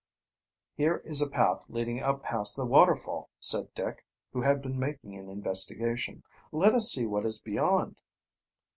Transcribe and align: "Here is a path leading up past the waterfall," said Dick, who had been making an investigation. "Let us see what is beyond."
"Here 0.73 0.97
is 1.05 1.21
a 1.21 1.29
path 1.29 1.69
leading 1.69 1.99
up 1.99 2.23
past 2.23 2.55
the 2.55 2.65
waterfall," 2.65 3.29
said 3.39 3.71
Dick, 3.75 4.03
who 4.33 4.41
had 4.41 4.59
been 4.59 4.79
making 4.79 5.15
an 5.15 5.29
investigation. 5.29 6.23
"Let 6.51 6.73
us 6.73 6.91
see 6.91 7.05
what 7.05 7.23
is 7.23 7.39
beyond." 7.39 8.01